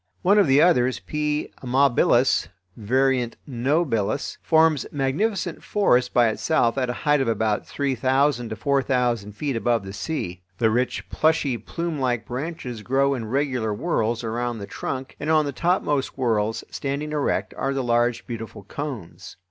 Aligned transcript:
One 0.23 0.39
of 0.39 0.47
the 0.47 0.63
others 0.63 0.97
(P. 0.99 1.51
amabilis, 1.61 2.47
var. 2.75 3.11
nobilis) 3.47 4.37
forms 4.41 4.87
magnificent 4.91 5.63
forests 5.63 6.09
by 6.09 6.29
itself 6.29 6.75
at 6.79 6.89
a 6.89 6.93
height 7.05 7.21
of 7.21 7.27
about 7.27 7.67
three 7.67 7.93
thousand 7.93 8.49
to 8.49 8.55
four 8.55 8.81
thousand 8.81 9.33
feet 9.33 9.55
above 9.55 9.85
the 9.85 9.93
sea. 9.93 10.41
The 10.57 10.71
rich 10.71 11.07
plushy, 11.11 11.55
plumelike 11.55 12.25
branches 12.25 12.81
grow 12.81 13.13
in 13.13 13.25
regular 13.25 13.75
whorls 13.75 14.23
around 14.23 14.57
the 14.57 14.65
trunk, 14.65 15.15
and 15.19 15.29
on 15.29 15.45
the 15.45 15.51
topmost 15.51 16.15
whorls, 16.17 16.63
standing 16.71 17.11
erect, 17.11 17.53
are 17.55 17.71
the 17.75 17.83
large, 17.83 18.25
beautiful 18.25 18.63
cones. 18.63 19.37